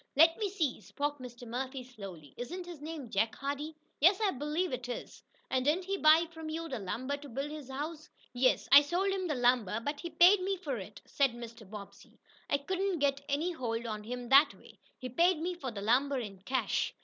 "Let 0.15 0.35
me 0.39 0.49
see," 0.49 0.81
spoke 0.81 1.19
Mr. 1.19 1.47
Murphy 1.47 1.83
slowly, 1.83 2.33
"isn't 2.35 2.65
his 2.65 2.81
name 2.81 3.11
Jake 3.11 3.35
Hardee?" 3.35 3.75
"Yes, 3.99 4.19
I 4.19 4.31
believe 4.31 4.73
it 4.73 4.89
is." 4.89 5.21
"And 5.51 5.63
didn't 5.63 5.85
he 5.85 5.95
buy 5.95 6.25
from 6.31 6.49
you 6.49 6.67
the 6.67 6.79
lumber 6.79 7.17
to 7.17 7.29
build 7.29 7.51
his 7.51 7.69
house?" 7.69 8.09
"Yes, 8.33 8.67
I 8.71 8.81
sold 8.81 9.09
him 9.11 9.27
the 9.27 9.35
lumber, 9.35 9.79
but 9.79 9.99
he 9.99 10.09
paid 10.09 10.41
me 10.41 10.57
for 10.57 10.77
it," 10.79 11.01
said 11.05 11.33
Mr. 11.35 11.69
Bobbsey. 11.69 12.19
"I 12.49 12.57
couldn't 12.57 12.97
get 12.97 13.21
any 13.29 13.51
hold 13.51 13.85
on 13.85 14.03
him 14.03 14.27
that 14.29 14.55
way. 14.55 14.79
He 14.97 15.07
paid 15.07 15.61
for 15.61 15.69
the 15.69 15.81
lumber 15.81 16.17
in 16.17 16.39
cash." 16.39 16.95